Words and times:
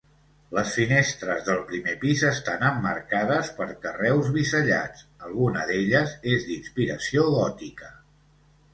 Les 0.57 0.69
finestres 0.77 1.43
del 1.49 1.61
primer 1.71 1.93
pis 2.05 2.23
estan 2.29 2.65
emmarcades 2.71 3.53
per 3.61 3.69
carreus 3.85 4.33
bisellats, 4.41 5.07
alguna 5.29 5.71
d'elles 5.73 6.19
és 6.37 6.51
d'inspiració 6.53 7.33
gòtica. 7.41 7.97